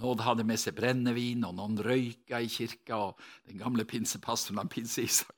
[0.00, 2.96] Nåd hadde med seg brennevin, og noen røyka i kirka.
[2.96, 5.36] og Den gamle pinsepastoren Pinse-Isak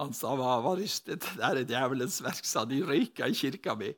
[0.00, 3.92] han sa hva var rystet, det er djevelens verk, sa de røyka i kirka mi.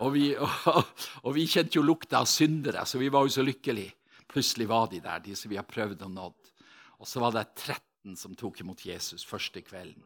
[0.00, 3.44] Og vi, og, og vi kjente jo lukta av syndere, så vi var jo så
[3.44, 3.94] lykkelige.
[4.32, 6.30] Plutselig var de der, de som vi har prøvd å nå.
[6.98, 10.02] Og så var det 13 som tok imot Jesus første kvelden.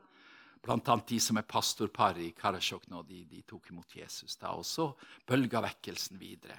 [0.64, 4.54] Blant annet de som er pastorpar i Karasjok nå, de, de tok imot Jesus da.
[4.56, 4.90] Og så
[5.28, 6.58] bølga vekkelsen videre.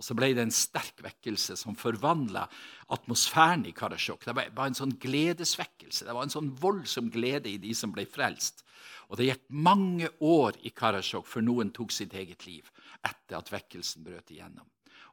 [0.00, 2.46] Og så ble det en sterk vekkelse som forvandla
[2.94, 4.24] atmosfæren i Karasjok.
[4.24, 6.06] Det var en sånn gledesvekkelse.
[6.08, 8.64] Det var en sånn voldsom glede i de som ble frelst.
[9.10, 12.70] Og det gikk mange år i Karasjok før noen tok sitt eget liv
[13.04, 14.64] etter at vekkelsen brøt igjennom.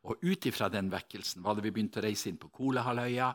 [0.07, 3.33] Og ut ifra den vekkelsen var det vi begynte å reise inn på Kolahalvøya.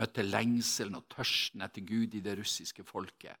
[0.00, 3.38] Møtte lengselen og tørsten etter Gud i det russiske folket.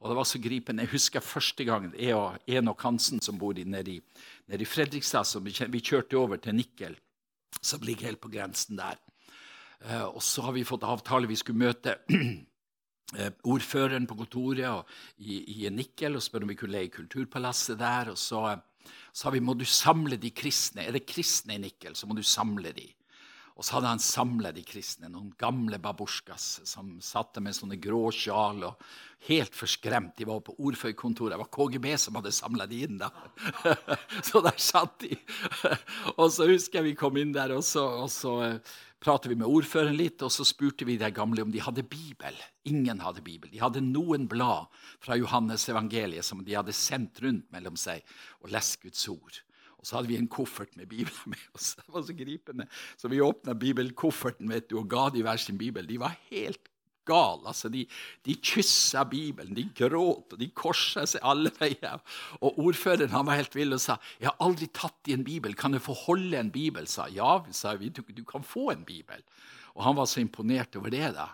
[0.00, 0.84] Og det var så gripende.
[0.84, 4.00] Jeg husker første gangen jeg og Enok Hansen, som bor nede i,
[4.46, 6.96] nede i Fredrikstad, som vi kjørte over til Nikkel,
[7.62, 9.00] som ligger helt på grensen der.
[9.84, 11.28] Uh, og så har vi fått avtale.
[11.28, 16.76] Vi skulle møte uh, ordføreren på kontoret i, i, Nikkel og spørre om vi kunne
[16.78, 18.12] leie Kulturpalasset der.
[18.14, 18.56] Og så
[19.12, 20.86] sa vi må du samle de kristne.
[20.86, 22.88] Er det kristne i Nikkel, så må du samle de.
[23.56, 28.10] Og så hadde han samla de kristne, noen gamle babusjkas som satte med sånne grå
[28.12, 28.82] sjal og
[29.30, 30.12] helt forskremt.
[30.18, 31.32] De var på ordførerkontoret.
[31.32, 32.98] Det var KGB som hadde samla de inn.
[33.00, 33.08] da.
[34.28, 35.16] så der satt de.
[36.20, 39.40] og så husker jeg vi kom inn der, og så, og så uh, pratet vi
[39.40, 42.36] med ordføreren litt, og så spurte vi de gamle om de hadde Bibel.
[42.68, 43.48] Ingen hadde Bibel.
[43.48, 44.68] De hadde noen blad
[45.00, 48.04] fra Johannes evangeliet som de hadde sendt rundt mellom seg
[48.44, 49.45] og lest Guds ord.
[49.86, 51.76] Og så hadde vi en koffert med Bibelen med oss.
[51.78, 52.64] Det var så gripende.
[52.98, 55.86] Så vi åpna bibelkofferten vet du, og ga de hver sin bibel.
[55.86, 56.72] De var helt
[57.06, 57.46] gale.
[57.46, 57.84] Altså, de,
[58.26, 62.02] de kyssa Bibelen, de gråt, og de korsa seg alle veier.
[62.40, 65.54] Og ordføreren han var helt vill og sa 'Jeg har aldri tatt i en bibel.
[65.54, 68.82] Kan jeg få holde en bibel?' sa Ja, sa vi, du, du kan få en
[68.82, 69.22] bibel.
[69.76, 71.14] Og han var så imponert over det.
[71.14, 71.28] da.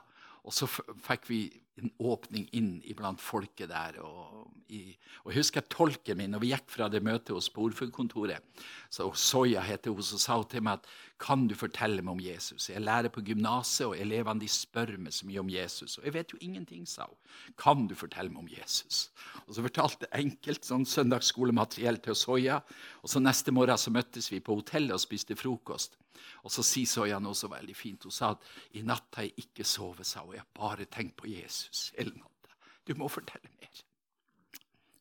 [0.45, 0.67] Og så
[1.01, 3.99] fikk vi en åpning inn iblant folket der.
[4.05, 4.93] Og, i,
[5.25, 8.45] og Jeg husker tolken min, når vi gikk fra det møtet hos ordførerkontoret.
[8.93, 10.91] Så Soya heter hun, så sa til meg at
[11.23, 12.67] kan du fortelle meg om Jesus?
[12.71, 15.97] Jeg lærer på gymnaset, og elevene de spør meg så mye om Jesus.
[16.01, 17.19] Og jeg vet jo ingenting, sa hun.
[17.61, 19.05] Kan du fortelle meg om Jesus?
[19.47, 22.59] Og Så fortalte jeg enkelt sånn søndagsskolemateriell til Soya.
[23.03, 25.95] Og så neste morgen så møttes vi på hotellet og spiste frokost.
[26.43, 28.03] Og så sier Soya noe så veldig fint.
[28.03, 30.35] Hun sa at i natt har jeg ikke sovet, sa hun.
[30.35, 32.57] Jeg har bare tenkt på Jesus hele natta.
[32.89, 33.85] Du må fortelle mer.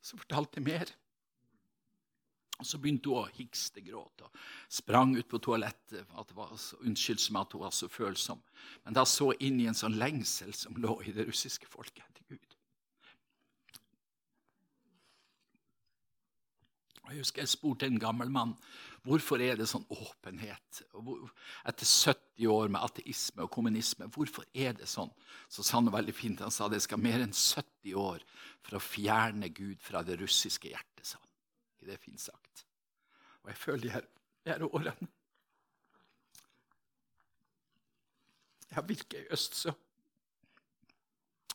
[0.05, 0.93] Så fortalte jeg mer.
[2.61, 6.05] Og Så begynte hun å hikste gråte og sprang ut på toalettet.
[6.13, 8.41] at det var så, Unnskyld meg at hun var så følsom.
[8.85, 12.35] Men da så inn i en sånn lengsel som lå i det russiske folket til
[12.35, 12.55] Gud.
[17.09, 18.53] Jeg husker jeg spurte en gammel mann
[19.01, 20.83] Hvorfor er det sånn åpenhet?
[21.65, 25.09] Etter 70 år med ateisme og kommunisme, hvorfor er det sånn?
[25.49, 26.43] Så sa han det veldig fint.
[26.45, 28.21] Han sa det skal mer enn 70 år
[28.61, 31.31] for å fjerne Gud fra det russiske hjertet, sa han.
[31.81, 32.40] Det er fint sagt.
[33.43, 34.05] Og jeg føler de her,
[34.45, 35.07] de her årene
[38.87, 39.73] virket i Østsø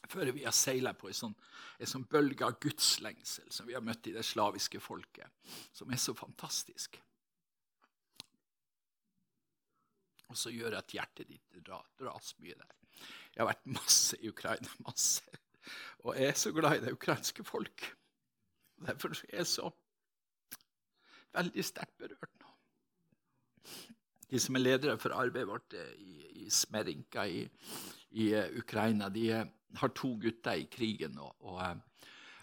[0.06, 1.34] før vi har seila på en sånn,
[1.82, 5.26] sånn bølge av gudslengsel som vi har møtt i det slaviske folket,
[5.74, 7.00] som er så fantastisk.
[10.30, 12.76] Og så gjør at hjertet ditt dras mye der.
[13.34, 14.70] Jeg har vært masse i Ukraina.
[14.86, 15.26] masse.
[16.04, 17.88] Og jeg er så glad i det ukrainske folk.
[18.86, 19.70] Derfor er jeg så
[21.36, 22.52] veldig sterkt berørt nå.
[24.26, 27.44] De som er ledere for arbeidet vårt eh, i, i Smerinka i,
[28.18, 29.44] i uh, Ukraina, de uh,
[29.78, 31.18] har to gutter i krigen.
[31.22, 31.60] og, og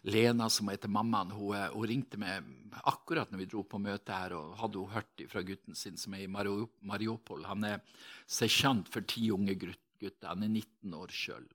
[0.04, 2.44] Lena, som heter mammaen, hun, hun, ringte meg
[2.92, 6.16] akkurat når vi dro på møte her, og hadde hun hørt fra gutten sin som
[6.18, 7.46] er i Mariupol.
[7.48, 7.80] Han er
[8.28, 9.80] sersjant for ti unge gutter.
[10.28, 11.46] Han er 19 år sjøl.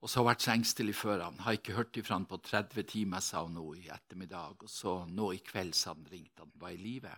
[0.00, 1.26] Og, så har jeg vært så engstelig før.
[1.26, 4.64] Han har ikke hørt ifra han på 30 timer, sa hun nå i ettermiddag.
[4.64, 7.12] Og så nå i kveld sa han ringte han var i live.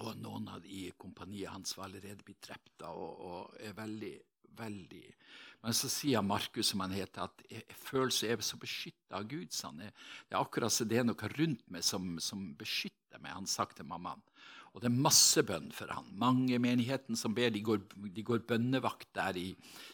[0.00, 4.14] Og noen i kompaniet hans var allerede blitt drept og, og er veldig,
[4.56, 5.02] veldig
[5.62, 9.52] Men så sier Markus, som han heter, at følelsen er så beskytta av Gud.
[9.54, 9.78] Sånn.
[9.78, 13.68] Det er akkurat så det er noe rundt meg som, som beskytter meg, han sa
[13.70, 14.24] til mammaen.
[14.72, 16.08] Og det er masse bønn for han.
[16.16, 19.50] Mange i menigheten som ber, de går, de går bønnevakt der i,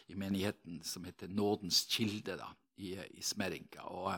[0.07, 3.89] i, menigheten som heter Nådens kilde da, i, i Smerinka.
[3.91, 4.15] Og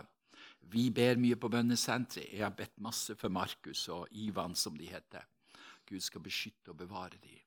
[0.72, 2.34] vi ber mye på bønnesenteret.
[2.34, 5.24] Jeg har bedt masse for Markus og Ivan, som de heter.
[5.88, 7.40] Gud skal beskytte og bevare dem.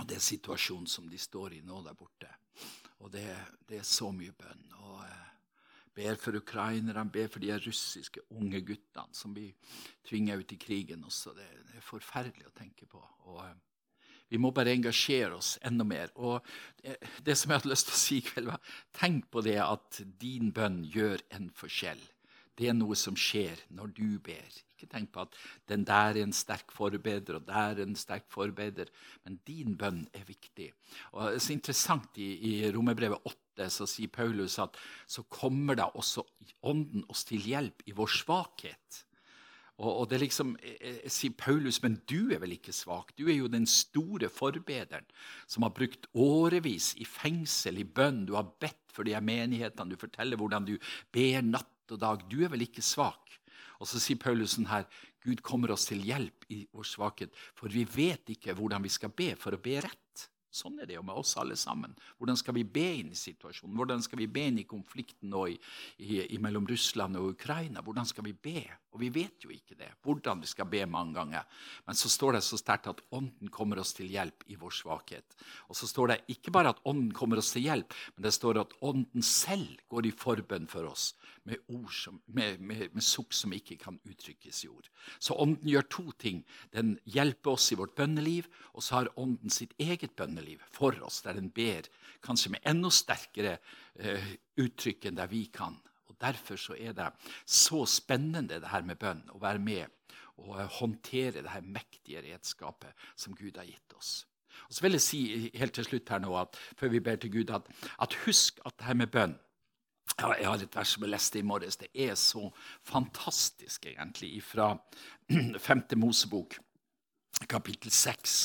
[0.00, 2.28] Og Det er situasjonen som de står i nå der borte.
[3.00, 3.24] Og det,
[3.68, 4.66] det er så mye bønn.
[4.80, 5.29] Og eh,
[5.96, 9.52] ber for ukrainerne, ber for de russiske unge guttene som blir
[10.06, 11.34] tvinga ut i krigen også.
[11.36, 13.00] Det, er forferdelig å tenke på.
[13.30, 13.56] Og eh,
[14.30, 16.12] vi må bare engasjere oss enda mer.
[16.14, 16.38] Og
[16.82, 19.58] det, det som jeg hadde lyst til å si i kveld, var tenk på det
[19.64, 22.02] at din bønn gjør en forskjell.
[22.60, 24.56] Det er noe som skjer når du ber.
[24.74, 25.36] Ikke tenk på at
[25.70, 28.90] den der er en sterk forbeder, og der er en sterk forbeder.
[29.24, 30.70] Men din bønn er viktig.
[31.14, 34.78] Og det er så interessant I, i Romerbrevet 8 så sier Paulus at
[35.10, 36.24] så kommer da også
[36.70, 38.98] Ånden oss til hjelp i vår svakhet.
[39.80, 43.14] Og, og det liksom, jeg sier Paulus, men du er vel ikke svak?
[43.16, 45.06] Du er jo den store forbederen
[45.48, 48.26] som har brukt årevis i fengsel, i bønn.
[48.28, 49.94] Du har bedt for de her menighetene.
[49.94, 50.76] Du forteller hvordan du
[51.14, 52.26] ber natt og dag.
[52.28, 53.38] Du er vel ikke svak?
[53.80, 54.84] Og så sier Paulusen her
[55.24, 59.12] Gud kommer oss til hjelp i vår svakhet, for vi vet ikke hvordan vi skal
[59.12, 60.09] be for å be rett.
[60.50, 61.92] Sånn er det jo med oss alle sammen.
[62.18, 63.76] Hvordan skal vi be inn i situasjonen?
[63.78, 65.56] Hvordan skal vi be inn i konflikten nå i,
[66.02, 67.84] i, i mellom Russland og Ukraina?
[67.86, 68.64] Hvordan skal vi be?
[68.90, 71.46] Og vi vet jo ikke det, hvordan vi skal be mange ganger.
[71.86, 75.38] Men så står det så sterkt at Ånden kommer oss til hjelp i vår svakhet.
[75.70, 78.64] Og så står det ikke bare at Ånden kommer oss til hjelp, men det står
[78.64, 81.12] at Ånden selv går i forbønn for oss
[81.48, 84.88] med, ord som, med, med, med sukk som ikke kan uttrykkes i ord.
[85.18, 86.42] Så Ånden gjør to ting.
[86.74, 91.22] Den hjelper oss i vårt bønneliv, og så har Ånden sitt eget bønneliv for oss,
[91.24, 91.88] der den ber
[92.24, 93.56] kanskje med enda sterkere
[93.96, 95.78] eh, uttrykk enn der vi kan.
[96.10, 97.08] Og Derfor så er det
[97.48, 99.86] så spennende det her med bønn, å være med
[100.40, 104.24] og uh, håndtere det her mektige redskapet som Gud har gitt oss.
[104.68, 105.20] Og så vil jeg si
[105.56, 107.68] helt til slutt her nå, at, før vi ber til Gud, at,
[108.00, 109.36] at husk at det her med bønn
[110.20, 111.78] jeg har et vers som jeg leste i morges.
[111.80, 112.50] Det er så
[112.86, 114.74] fantastisk, egentlig, fra
[115.30, 115.84] 5.
[116.02, 116.58] Mosebok,
[117.48, 118.38] kapittel 6.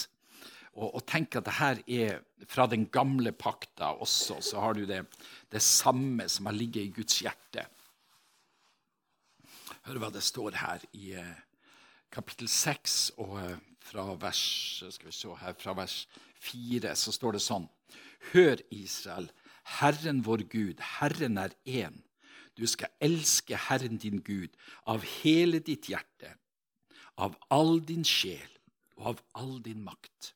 [0.76, 4.42] Og, og, tenk at det her er fra den gamle pakta også.
[4.44, 5.06] Så har du det,
[5.52, 7.68] det samme som har ligget i Guds hjerte.
[9.86, 11.36] Hør hva det står her i eh,
[12.12, 14.42] kapittel 6, og eh, fra vers,
[14.90, 16.04] skal vi se her, fra vers
[16.46, 17.68] 4 så står det sånn.
[18.34, 19.30] Hør, Israel.
[19.66, 22.02] Herren vår Gud, Herren er én.
[22.58, 24.54] Du skal elske Herren din Gud
[24.86, 26.36] av hele ditt hjerte,
[27.18, 28.52] av all din sjel
[28.96, 30.36] og av all din makt.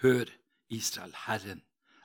[0.00, 0.30] Hør,
[0.68, 1.62] Israel, Herren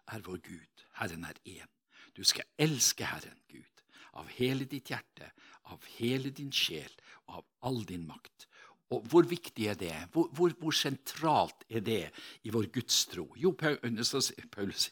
[0.08, 1.70] er vår Gud, Herren er én.
[2.16, 3.84] Du skal elske Herren Gud
[4.20, 5.32] av hele ditt hjerte,
[5.72, 6.92] av hele din sjel
[7.28, 8.49] og av all din makt.
[8.90, 9.94] Og hvor viktig er det?
[10.14, 12.02] Hvor, hvor, hvor, sentralt er det
[12.42, 13.28] i vår gudstro?
[13.38, 14.88] Jo, Paulus, Paulus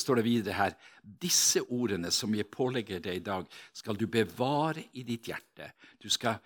[0.00, 3.44] står det videre her Disse ordene som jeg pålegger deg i dag,
[3.76, 5.72] skal du bevare i ditt hjerte.
[6.00, 6.40] Du skal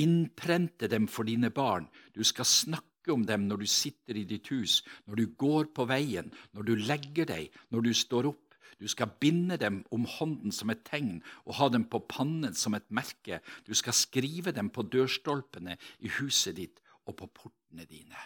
[0.00, 1.86] innprente dem for dine barn.
[2.16, 5.86] Du skal snakke om dem når du sitter i ditt hus, når du går på
[5.86, 8.47] veien, når du legger deg, når du står opp
[8.78, 12.74] du skal binde dem om hånden som et tegn og ha dem på pannen som
[12.78, 13.40] et merke.
[13.66, 18.18] Du skal skrive dem på dørstolpene i huset ditt og på portene dine.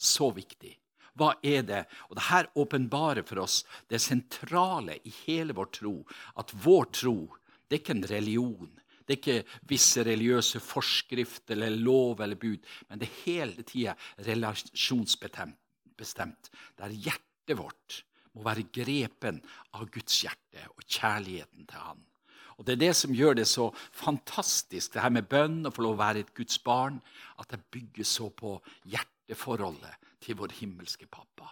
[0.00, 0.78] Så viktig.
[1.18, 1.82] Hva er det?
[2.08, 5.96] Og det her åpenbarer for oss det sentrale i hele vår tro.
[6.40, 7.16] At vår tro,
[7.68, 8.72] det er ikke en religion.
[9.02, 13.92] Det er ikke visse religiøse forskrifter eller lov eller bud, men det er hele tida
[14.24, 16.50] relasjonsbestemt.
[16.78, 19.40] Der hjertet vårt må være grepen
[19.76, 22.02] av Guds hjerte og kjærligheten til Han.
[22.58, 25.82] Og Det er det som gjør det så fantastisk, det her med bønn og få
[25.82, 27.00] lov å være et Guds barn,
[27.40, 28.54] at det bygger så på
[28.92, 31.48] hjerteforholdet til vår himmelske pappa.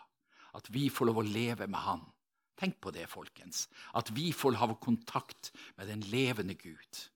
[0.55, 2.05] At vi får lov å leve med Han.
[2.61, 3.69] Tenk på det, folkens.
[3.97, 7.07] At vi får ha kontakt med den levende Gud,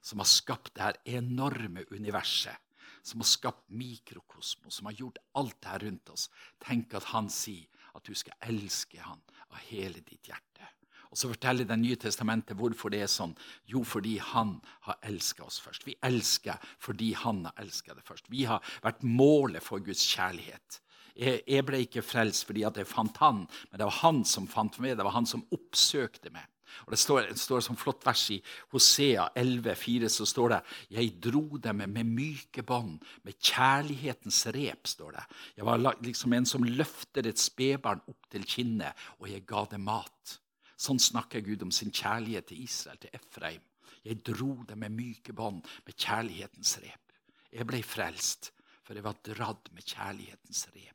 [0.00, 2.56] som har skapt det her enorme universet,
[3.04, 6.28] som har skapt mikrokosmos, som har gjort alt det her rundt oss,
[6.62, 10.70] tenk at han sier at du skal elske han av hele ditt hjerte.
[11.14, 13.36] Og Så forteller Det nye testamentet hvorfor det er sånn.
[13.70, 15.86] Jo, fordi han har elska oss først.
[15.86, 18.26] Vi elsker fordi han har elska det først.
[18.28, 20.80] Vi har vært målet for Guds kjærlighet.
[21.14, 24.80] Jeg, ble ikke frelst fordi at jeg fant han, men det var han som fant
[24.82, 24.96] meg.
[24.98, 26.50] Det var han som oppsøkte meg.
[26.86, 28.38] Og Det står, det står som flott vers i
[28.72, 30.60] Hosea 11,4, så står det
[30.96, 35.24] Jeg dro dem med myke bånd, med kjærlighetens rep, står det.
[35.56, 39.86] Jeg var liksom en som løfter et spedbarn opp til kinnet, og jeg ga dem
[39.88, 40.38] mat.
[40.76, 43.62] Sånn snakker Gud om sin kjærlighet til Israel, til Efraim.
[44.04, 47.14] Jeg dro dem med myke bånd, med kjærlighetens rep.
[47.54, 48.50] Jeg ble frelst,
[48.84, 50.94] for jeg var dratt med kjærlighetens rep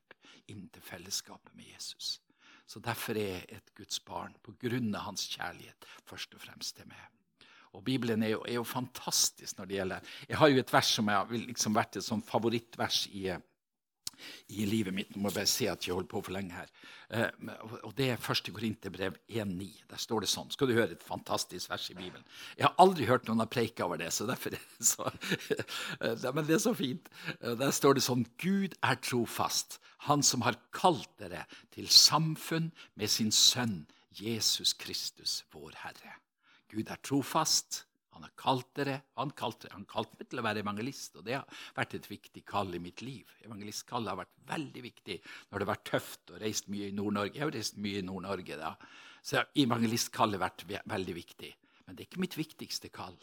[0.50, 2.18] inn til fellesskapet med Jesus.
[2.70, 6.76] Så derfor er jeg et Guds barn, på grunn av hans kjærlighet, først og fremst
[6.78, 7.08] til meg.
[7.74, 10.92] Og Bibelen er jo, er jo, fantastisk når det gjelder Jeg har jo et vers
[10.98, 13.28] som har liksom vært et sånn favorittvers i,
[14.56, 15.12] i livet mitt.
[15.14, 16.72] Nå må jeg bare si at jeg holder på for lenge her.
[17.10, 17.54] Uh,
[17.88, 18.52] og Det er 1.
[18.54, 19.70] Korinterbrev 1,9.
[19.90, 20.52] Der står det sånn.
[20.54, 22.26] Skal du høre et fantastisk vers i Bibelen?
[22.58, 25.10] Jeg har aldri hørt noen ha preika over det, så derfor så,
[26.04, 27.12] uh, Men det er så fint.
[27.42, 31.44] Uh, der står det sånn Gud er trofast, Han som har kalt dere
[31.76, 33.84] til samfunn med sin sønn
[34.16, 36.16] Jesus Kristus, vår Herre.
[36.72, 37.86] Gud er trofast.
[38.20, 41.62] Han har kalt dere, han kalte, han meg til å være evangelist, og det har
[41.78, 43.30] vært et viktig kall i mitt liv.
[43.46, 47.38] Evangelistkallet har vært veldig viktig når det har vært tøft og reist mye i Nord-Norge.
[47.38, 48.74] Jeg har reist mye i Nord-Norge da.
[49.24, 51.54] Så evangelistkallet har vært veldig viktig.
[51.88, 53.16] Men det er ikke mitt viktigste kall.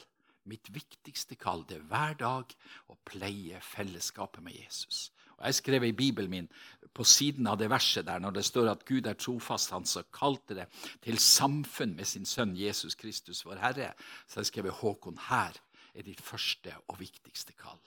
[0.48, 2.56] Mitt viktigste kall det er hver dag
[2.88, 5.10] å pleie fellesskapet med Jesus.
[5.36, 6.48] Og Jeg skrev i Bibelen min
[6.96, 10.06] på siden av det verset der, når det står at Gud er trofast, han som
[10.14, 10.66] kalte det
[11.04, 13.90] til samfunn med sin sønn Jesus Kristus, vår Herre.
[14.26, 15.58] Så jeg skrev Håkon, her
[15.94, 17.82] er ditt første og viktigste kall.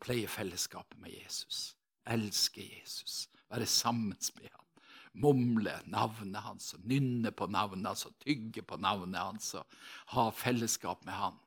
[0.00, 1.74] Pleie fellesskapet med Jesus.
[2.08, 3.26] Elske Jesus.
[3.50, 4.64] Være sammen med ham.
[5.18, 9.78] Mumle navnet hans og nynne på navnet hans og tygge på navnet hans og
[10.14, 11.38] ha fellesskap med han.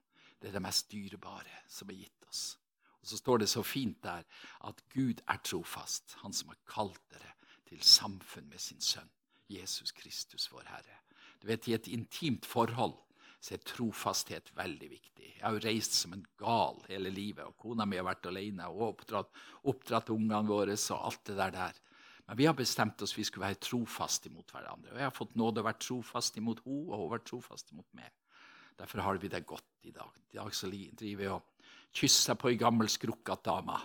[0.41, 2.60] Det er det mest dyrebare som er gitt oss.
[3.01, 4.23] Og Så står det så fint der
[4.67, 7.33] at Gud er trofast, han som har kalt dere
[7.69, 9.09] til samfunn med sin sønn,
[9.49, 10.99] Jesus Kristus, vår Herre.
[11.41, 12.97] Du vet, I et intimt forhold
[13.41, 15.29] så er trofasthet veldig viktig.
[15.37, 18.67] Jeg har jo reist som en gal hele livet, og kona mi har vært alene
[18.69, 19.31] og oppdratt,
[19.71, 21.55] oppdratt ungene våre og alt det der.
[21.55, 21.79] der.
[22.27, 24.93] Men vi har bestemt oss vi skulle være trofaste mot hverandre.
[24.93, 27.73] Og jeg har fått nåde å være trofast imot henne, og hun har vært trofast
[27.73, 28.13] imot meg.
[28.77, 30.13] Derfor har vi det godt i dag.
[30.31, 31.60] I dag så driver jeg og
[31.95, 33.79] kyssa på ei gammel, skrukkete dame.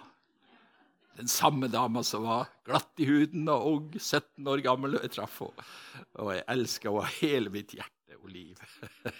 [1.16, 5.14] Den samme dama som var glatt i huden og ung, 17 år gammel, og jeg
[5.14, 5.68] traff henne.
[6.20, 8.60] Og jeg elsker henne av hele mitt hjerte og liv.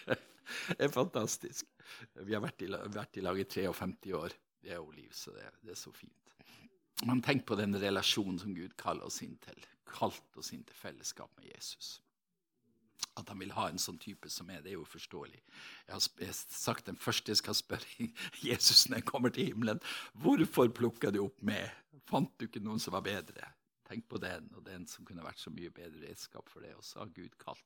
[0.76, 1.70] det er fantastisk.
[2.20, 4.36] Vi har vært i, vært i lag i 53 år.
[4.66, 6.32] Det er Liv, så det, det, er så fint.
[7.06, 9.60] Men tenk på den relasjonen som Gud kaller oss inn til.
[9.86, 12.00] Kalt oss inn til fellesskap med Jesus.
[13.16, 15.40] At han vil ha en sånn type som meg, det er jo forståelig.
[15.88, 18.08] Jeg har sagt den første jeg skal spørre
[18.48, 19.80] Jesus når jeg kommer til himmelen.
[20.20, 21.70] Hvorfor plukka du opp meg?
[22.06, 23.48] Fant du ikke noen som var bedre?
[23.86, 26.74] Tenk på den, og den som kunne vært så mye bedre redskap for det.
[26.76, 27.64] Og så har Gud kalt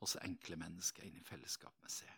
[0.00, 2.10] også enkle mennesker inn i fellesskap med seg.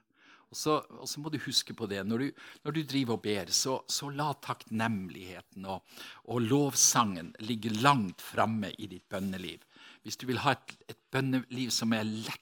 [0.52, 2.02] Og så, og så, må du huske på det.
[2.04, 5.80] Når du, når du driver og ber, så, så la takknemligheten og,
[6.28, 9.64] og, lovsangen ligge langt framme i ditt bønneliv.
[10.04, 12.41] Hvis du vil ha et, et bønneliv som er lett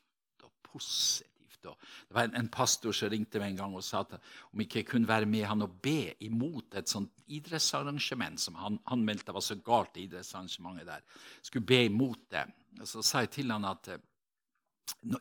[0.72, 4.62] positivt Det var en, en, pastor som ringte meg en gang og sa at om
[4.64, 9.04] ikke jeg kunne være med han og be imot et sånt idrettsarrangement som han, han
[9.04, 11.04] meldte var så galt, idrettsarrangementet der.
[11.42, 12.46] Skulle be imot det.
[12.88, 13.92] Så sa jeg til han at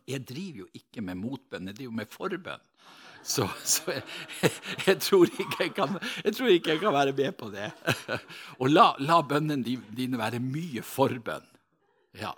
[0.08, 2.66] jeg driver jo ikke med motbønn, jeg driver med forbønn.
[3.24, 4.04] Så, så jeg,
[4.88, 5.28] jeg, tror
[5.60, 7.70] jeg, kan, jeg, tror ikke jeg kan være med på det.
[8.62, 11.46] Og la, la bønnene dine være mye forbønn.
[12.18, 12.34] Ja.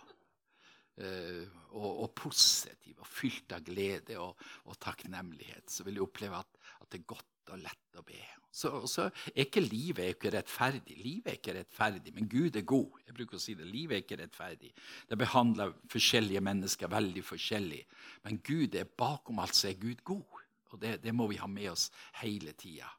[1.71, 6.57] Og, og, positiv og fylt av glede og, og takknemlighet, så vil du oppleve at,
[6.81, 8.19] at, det er godt og lett å be.
[8.51, 10.97] Så, så er ikke livet er ikke rettferdig.
[10.99, 12.99] Livet er ikke rettferdig, men Gud er god.
[13.07, 13.69] Jeg bruker å si det.
[13.71, 14.73] Livet er ikke rettferdig.
[15.07, 17.81] Det behandler forskjellige mennesker veldig forskjellig.
[18.27, 20.43] Men Gud er bakom alt, så er Gud god.
[20.71, 21.88] Og det, det må vi ha med oss
[22.19, 22.91] hele tida.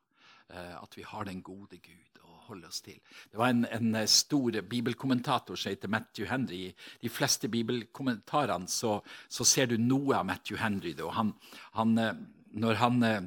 [0.53, 2.99] Uh, at vi har den gode Gud holde oss til.
[3.31, 6.63] Det var en, en eh, stor bibelkommentator som heter Matthew Henry.
[6.71, 8.99] I de fleste bibelkommentarene så,
[9.29, 10.95] så, ser du noe av Matthew Henry.
[11.01, 11.35] Og han,
[11.79, 12.25] han, eh,
[12.65, 13.21] når han, eh,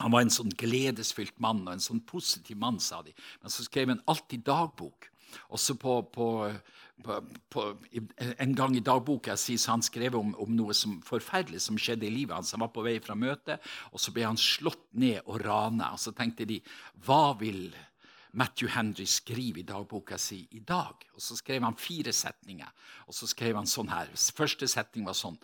[0.00, 3.14] han var en sånn gledesfylt mann og en sånn positiv mann, sa de.
[3.42, 5.10] Men så skrev han alltid dagbok.
[5.54, 6.26] Også på, på,
[7.52, 7.64] på,
[8.38, 12.08] en gang i dagboka si, så han skrev om, om, noe som forferdelig som skjedde
[12.08, 12.54] i livet hans.
[12.56, 13.62] Han var på vei fra møtet,
[13.92, 15.92] og så ble han slått ned og rana.
[15.94, 16.60] Og så tenkte de
[17.06, 17.68] hva vil
[18.36, 21.06] Matthew Henry skriver i dagboka si i dag?
[21.14, 22.68] Og så skrev han fire setninger.
[23.08, 24.10] Og så skrev han sånn her.
[24.12, 25.38] Første setning var sånn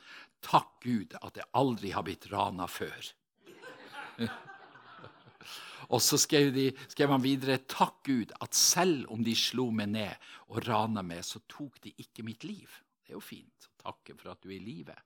[0.45, 3.13] Takk Gud at jeg aldri har blitt rana før.
[5.93, 9.91] Og så skrev, de, skrev, han videre Takk Gud at selv om de slo meg
[9.93, 12.69] ned og rana meg, så tok de ikke mitt liv.
[13.03, 14.97] Det er jo fint å takke for at du er i live.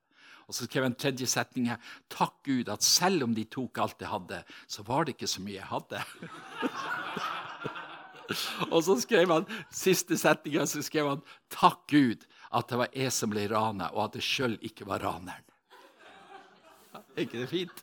[0.47, 1.81] Og så skrev han tredje setning her.
[2.13, 5.43] Takk Gud at selv om de tok alt jeg hadde, så var det ikke så
[5.43, 6.05] mye jeg hadde.
[8.73, 13.13] og så skrev han siste setninga så skrev han Takk Gud at det var jeg
[13.15, 15.45] som ble rana, og at jeg sjøl ikke var raneren.
[17.17, 17.79] Er ikke det fint?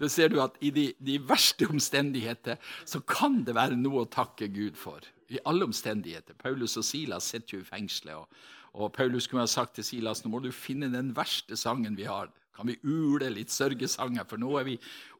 [0.00, 2.56] Da ser du at i de, de, verste omstendigheter
[2.88, 5.04] så kan det være noe å takke Gud for.
[5.28, 6.34] I alle omstendigheter.
[6.40, 8.16] Paulus og Silas sitter jo i fengselet.
[8.16, 11.98] Og, og, Paulus kunne ha sagt til Silas nå må du finne den verste sangen
[11.98, 12.32] vi har.
[12.56, 14.78] Kan vi ule litt sørgesanger, for nå er vi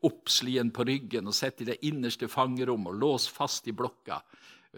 [0.08, 4.22] oppslien på ryggen og sitter i det innerste fangerommet og låst fast i blokka.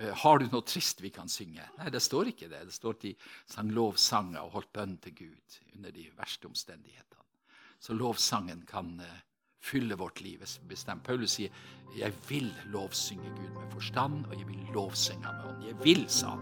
[0.01, 1.65] Eh, har du noe trist vi kan synge?
[1.79, 2.65] Nei, det står ikke det.
[2.69, 3.17] Det står at de
[3.47, 7.13] sang lovsanger og holdt bønn til Gud under de verste omstendighetene
[7.83, 9.07] så lovsangen kan uh,
[9.61, 10.43] fylle vårt liv.
[10.69, 11.03] Bestemt.
[11.03, 11.51] Paulus sier
[11.99, 15.67] 'Jeg vil lovsynge Gud med forstand, og jeg vil lovsynge med ånd'.
[15.67, 16.41] Jeg vil, sa han.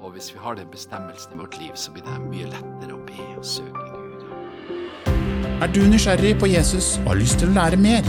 [0.00, 3.04] Og hvis vi har den bestemmelsen i vårt liv, så blir det mye lettere å
[3.06, 4.24] be og søke Gud.
[5.60, 8.06] Er du nysgjerrig på Jesus og har lyst til å lære mer?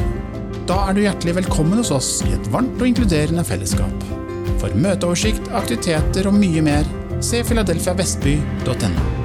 [0.68, 4.31] Da er du hjertelig velkommen hos oss i et varmt og inkluderende fellesskap.
[4.62, 6.86] For møteoversikt, aktiviteter og mye mer,
[7.26, 9.21] se filadelfiavestby.no.